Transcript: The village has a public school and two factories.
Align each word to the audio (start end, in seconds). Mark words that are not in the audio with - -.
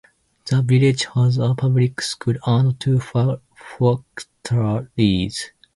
The 0.47 0.63
village 0.63 1.03
has 1.13 1.37
a 1.37 1.53
public 1.53 2.01
school 2.01 2.33
and 2.43 2.79
two 2.79 2.99
factories. 2.99 5.51